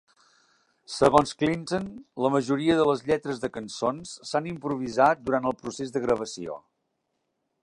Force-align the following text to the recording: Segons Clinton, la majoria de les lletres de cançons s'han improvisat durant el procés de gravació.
Segons 0.93 1.33
Clinton, 1.41 1.85
la 2.27 2.31
majoria 2.37 2.79
de 2.81 2.87
les 2.93 3.05
lletres 3.11 3.45
de 3.45 3.53
cançons 3.61 4.17
s'han 4.31 4.51
improvisat 4.55 5.25
durant 5.29 5.49
el 5.53 5.59
procés 5.65 5.95
de 5.99 6.07
gravació. 6.09 6.61